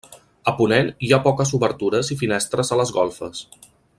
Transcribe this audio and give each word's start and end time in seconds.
A 0.51 0.53
ponent 0.61 0.87
hi 1.07 1.11
ha 1.11 1.19
poques 1.27 1.51
obertures 1.59 2.11
i 2.17 2.19
finestres 2.23 2.75
a 2.77 2.83
les 2.83 2.97
golfes. 2.99 3.45